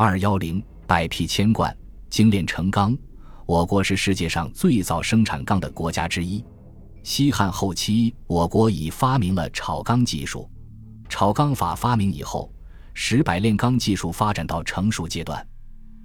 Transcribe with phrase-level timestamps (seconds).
[0.00, 1.76] 二幺零百匹千贯，
[2.08, 2.96] 精炼成钢。
[3.46, 6.44] 我国是世界上最早生产钢的国家之一。
[7.02, 10.48] 西汉后期，我国已发明了炒钢技术。
[11.08, 12.48] 炒钢法发明以后，
[12.94, 15.44] 使百炼钢技术发展到成熟阶段。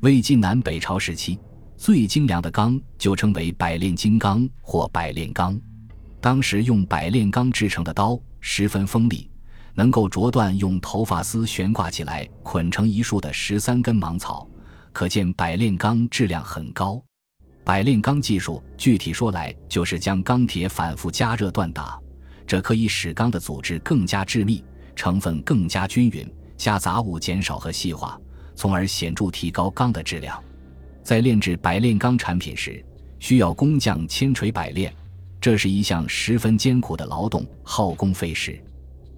[0.02, 1.38] 魏晋南北朝时期，
[1.78, 5.56] 最精良的钢就称为百炼金刚或百炼钢。
[6.20, 9.30] 当时用百炼钢制成的刀十分锋利，
[9.76, 14.48] 能够啄断用头发丝悬挂起来捆成一束的十三根芒草，
[14.92, 17.04] 可见百炼钢质量很高。
[17.64, 22.00] 百炼钢技术具体说来，就是将钢铁反复加热锻打，
[22.46, 24.64] 这可以使钢的组织更加致密，
[24.96, 28.20] 成分更加均匀，加杂物减少和细化，
[28.56, 30.42] 从而显著提高钢的质量。
[31.02, 32.84] 在炼制百炼钢产品时，
[33.18, 34.94] 需要工匠千锤百炼，
[35.42, 38.62] 这是一项十分艰苦的劳动，耗工费时。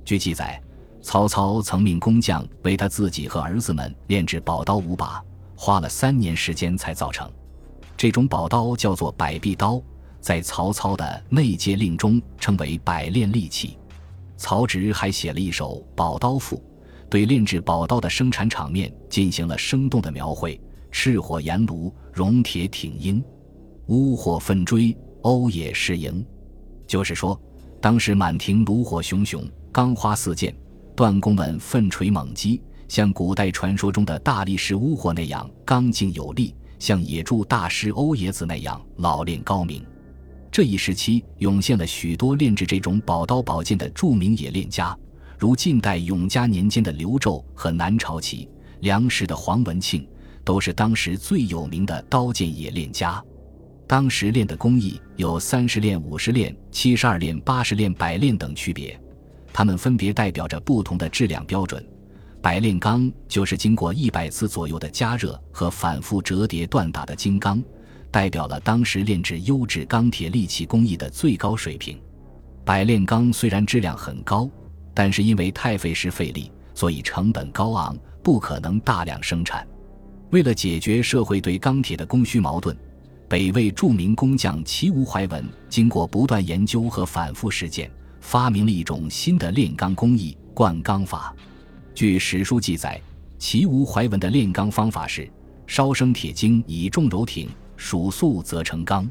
[0.05, 0.61] 据记载，
[1.01, 5.19] 曹操曾命工匠为他自己和儿子们炼制宝刀五把，
[5.55, 7.27] 花了三年时间才造成。
[7.97, 9.81] 这种宝刀叫做百臂刀，
[10.21, 13.79] 在曹操的内阶令中称为百炼利器。
[14.37, 16.57] 曹植还写了一首《宝刀赋》，
[17.09, 23.23] 对炼制宝刀的生产场面进行了生动的描绘：赤火炎炉，熔铁挺鹰，
[23.87, 26.23] 乌火奋追，欧冶是营。
[26.85, 27.39] 就是说，
[27.81, 29.43] 当时满庭炉火熊熊，
[29.75, 30.55] 钢花四溅，
[30.95, 36.55] 锻工们奋锤猛击，像古代传说中的大力士乌火那样刚劲有力。
[36.79, 39.85] 像野猪大师欧冶子那样老练高明，
[40.49, 44.97] 这一时期涌现了许多炼制这种宝刀宝剑的著名冶炼家，
[45.37, 48.47] 如晋代永嘉年间的刘胄和南朝齐
[48.79, 50.07] 梁时的黄文庆，
[50.45, 53.21] 都是当时最有名的刀剑冶炼家。
[53.85, 58.97] 当时炼的工艺有三十炼、五十炼、七十二炼、八十炼、百炼等区别，
[59.57, 61.81] 它们分别代表着不同的质量标准。
[62.41, 67.63] 百炼钢就是经过一百次左右的加热和反复折叠锻打的金刚，
[68.11, 71.97] 代表了当时炼制优质钢铁利器工艺的最高水平。
[72.65, 74.49] 百炼钢虽然质量很高，
[74.93, 79.65] 但是因为太费时费力，所以成本高昂，不可能大量生产。
[80.31, 82.75] 为了解决社会对钢铁的供需矛盾，
[83.29, 87.89] 北魏著名工匠齐吴怀文经过不断研究和反复实践，
[88.25, 91.31] 发明了一种新的炼钢工艺——灌钢法。
[91.93, 92.99] 据史书记载，
[93.37, 95.31] 齐吴怀文的炼钢方法是：
[95.67, 97.47] 烧生铁精，以重柔挺，
[97.77, 99.07] 数速则成钢。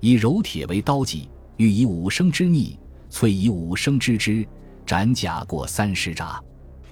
[0.00, 2.78] 以柔铁为刀脊，欲以五升之逆，
[3.10, 4.46] 淬以五升之汁，
[4.84, 6.38] 斩甲过三十札。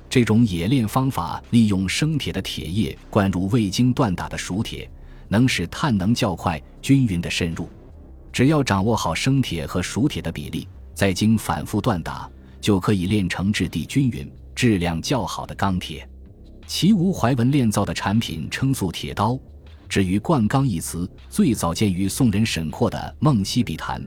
[0.09, 4.91] 这种冶炼方法利用生铁的铁液灌入未经锻打的熟铁，
[5.28, 7.69] 能使碳能较快、均匀地渗入。
[8.32, 10.66] 只要掌握好生铁和熟铁的比例，
[11.00, 12.31] 再经反复锻打，
[12.61, 14.31] 就可以炼成质地均匀。
[14.55, 16.06] 质量较好的钢铁，
[16.66, 19.41] 齐吴怀文炼造的产品称塑铁刀。
[19.89, 23.99] 至于“灌钢”一词，最早见于宋人沈括的《梦溪笔谈》，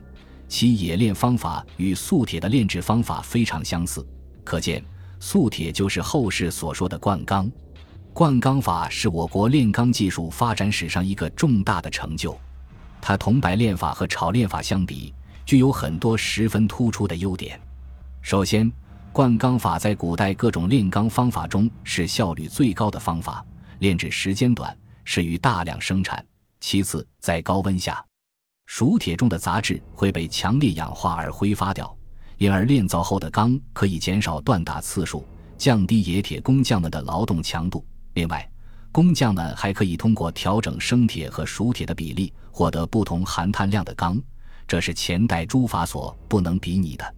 [0.46, 4.06] 其冶炼方法与塑铁的炼制方法非常相似，
[4.44, 4.80] 可见
[5.18, 7.50] 塑铁就是后世所说的“灌钢”。
[8.14, 12.38] 灌钢法是我国炼钢技术发展史上一个重大的成就，
[13.00, 15.12] 它同白炼法和炒炼法相比，
[15.44, 17.60] 具有很多十分突出的优点。
[18.20, 18.70] 首先，
[19.12, 23.44] 灌钢法在古代各种炼钢方法中是效率最高的方法，
[23.78, 26.24] 炼制时间短，适于大量生产。
[26.60, 28.02] 其次，在高温下，
[28.66, 31.94] 熟铁中的杂质会被强烈氧化而挥发掉，
[32.38, 35.26] 因而炼造后的钢可以减少锻打次数，
[35.58, 37.84] 降低冶铁工匠们的劳动强度。
[38.14, 38.50] 另外，
[38.90, 44.18] 工匠们还可以通过调整生铁和熟铁的比例，获得不同含碳量的钢，
[44.66, 47.14] 这是前代诸法所不能比拟的。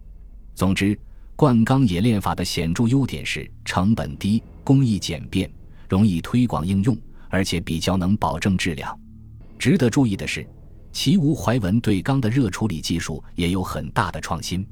[0.55, 0.97] 总之。
[1.39, 5.47] 灌钢冶炼法的显著优点是成本低、工艺简便、
[5.87, 6.97] 容易推广应用，
[7.29, 8.99] 而且比较能保证质量。
[9.59, 10.43] 值得注意的是，
[10.91, 14.67] 齐吴怀文对钢的热处理技术也有很大的创新。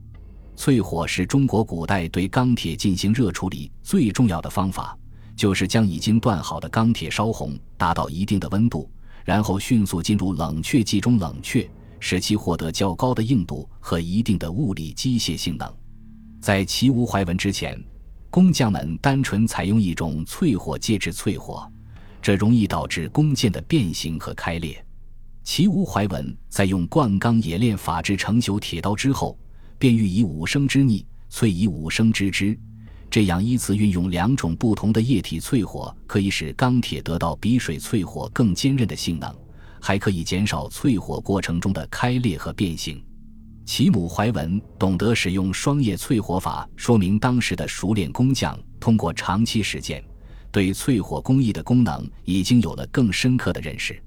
[0.58, 4.98] 淬火是中国古代对钢铁进行热处理最重要的方法，
[5.36, 8.90] 就是将已经锻好的钢铁烧红，达到一定的温度，
[9.24, 11.70] 然后迅速进入冷却剂中冷却，
[12.00, 15.72] 使其获得较高的硬度和一定的物理机械性能。
[16.42, 17.82] 在齐吴怀文之前，
[18.30, 21.72] 工匠们单纯采用一种淬火介质淬火，
[22.22, 24.84] 这容易导致工件的变形和开裂。
[25.44, 29.38] 齐吴怀文在用灌钢冶炼法制成朽铁刀之后，
[29.78, 32.58] 便欲以五升之逆淬以五升之汁，
[33.10, 39.34] 这样依次运用两种不同的液体淬火，可以使钢铁得到比水淬火更坚韧的性能，
[39.82, 43.04] 还可以减少淬火过程中的开裂和变形。
[43.66, 50.04] 齐母怀文懂得使用双叶淬火法，说明当时的熟练工匠通过长期实践，
[50.52, 54.00] 对淬火工艺的功能已经有了更深刻的认识。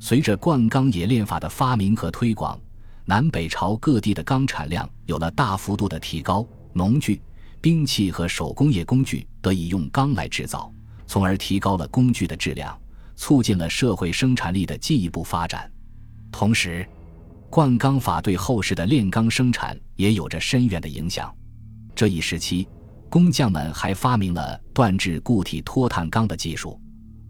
[0.00, 2.58] 随着灌钢冶炼法的发明和推广，
[3.04, 7.20] 南北朝各地的钢产量有了大幅度的提高，农具、
[7.60, 10.72] 兵器和手工业工具得以用钢来制造，
[11.06, 12.74] 从而提高了工具的质量，
[13.16, 15.70] 促进了社会生产力的进一步发展。
[16.32, 16.86] 同时，
[17.48, 21.34] 灌钢法对后世的炼钢生产也有着深远的影响。
[21.94, 22.68] 这一时期，
[23.08, 26.80] 工匠们还发明了锻制固体脱碳钢的技术。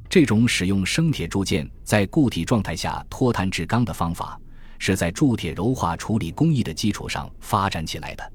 [0.09, 4.41] 这种使用生铁铸件在固体状态下脱碳制钢的方法，
[4.79, 8.33] 是在铸铁柔化处理工艺的基础上发展起来的。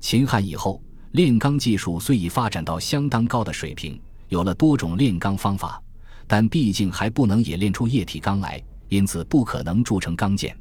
[0.00, 0.82] 秦汉以后，
[1.12, 3.98] 炼钢技术虽已发展到相当高的水平，
[4.28, 5.82] 有了多种炼钢方法，
[6.26, 10.56] 但毕竟还不能冶炼出液体钢来，因此不可能铸成钢件。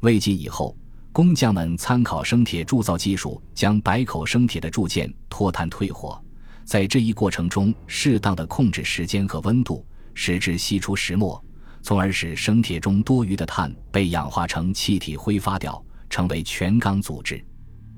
[0.00, 0.76] 魏晋以后，
[1.12, 6.22] 工匠们参考生铁铸造技术，将百口生铁的铸件脱碳退火，
[6.64, 11.42] 在这一过程中适当的控制时间和温度，使之析出石墨，
[11.82, 17.42] 从而使生铁中多余的碳被氧化成气体挥发掉，成为全钢组织。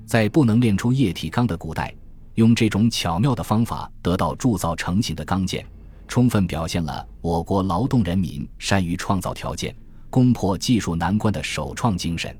[0.05, 1.93] 在不能炼出液体钢的古代，
[2.35, 5.65] 用这种巧妙的方法得到铸造成型的钢件，
[6.09, 9.73] 充分表现了我国劳动人民善于创造条件。
[10.09, 12.35] 攻破技术难关的首创精神，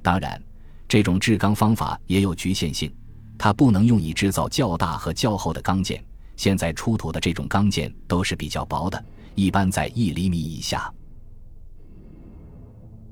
[0.00, 0.42] 当然，
[0.88, 2.90] 这种制钢方法也有局限性，
[3.36, 6.02] 它不能用以制造较大和较厚的钢件。
[6.36, 9.04] 现在出土的这种钢件都是比较薄的，
[9.34, 10.90] 一般在一厘米以下。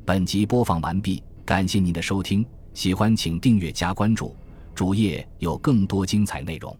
[0.06, 2.43] 本集播放完毕，感谢您的收听，
[2.73, 4.35] 喜欢请订阅加关注，
[4.75, 6.75] 主页有更多精彩内容。